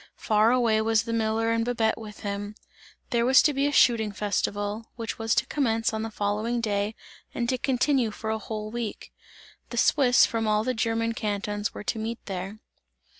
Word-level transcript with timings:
Far 0.17 0.49
away 0.51 0.81
was 0.81 1.03
the 1.03 1.13
miller 1.13 1.51
and 1.51 1.63
Babette 1.63 1.95
with 1.99 2.21
him; 2.21 2.55
there 3.11 3.23
was 3.23 3.43
to 3.43 3.53
be 3.53 3.67
a 3.67 3.71
shooting 3.71 4.11
festival, 4.11 4.87
which 4.95 5.19
was 5.19 5.35
to 5.35 5.45
commence 5.45 5.93
on 5.93 6.01
the 6.01 6.09
following 6.09 6.59
day 6.59 6.95
and 7.35 7.47
to 7.49 7.57
continue 7.59 8.09
for 8.09 8.31
a 8.31 8.39
whole 8.39 8.71
week. 8.71 9.13
The 9.69 9.77
Swiss 9.77 10.25
from 10.25 10.47
all 10.47 10.63
the 10.63 10.73
German 10.73 11.13
cantons 11.13 11.75
were 11.75 11.83
to 11.83 11.99
meet 11.99 12.17
there. 12.25 12.57